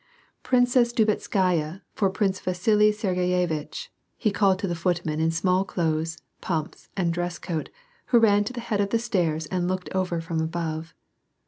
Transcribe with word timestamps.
"Princess 0.51 0.91
Drubetskaya 0.91 1.83
for 1.93 2.09
Prince 2.09 2.39
Vasili 2.39 2.91
Sergeyevitch," 2.91 3.89
he 4.17 4.31
called 4.31 4.57
to 4.57 4.67
the 4.67 4.73
footman 4.73 5.19
in 5.19 5.29
smallclothes, 5.29 6.17
pumps, 6.41 6.89
and 6.97 7.13
dress 7.13 7.37
coat, 7.37 7.69
who 8.07 8.17
ran 8.17 8.43
to 8.45 8.51
the 8.53 8.61
head 8.61 8.81
of 8.81 8.89
the 8.89 8.97
stairs 8.97 9.45
and 9.51 9.67
looked 9.67 9.89
over 9.93 10.19
from 10.19 10.41
above. 10.41 10.95